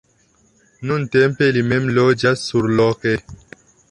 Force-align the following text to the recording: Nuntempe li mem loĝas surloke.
Nuntempe 0.91 1.49
li 1.57 1.63
mem 1.73 1.85
loĝas 1.99 2.47
surloke. 2.53 3.13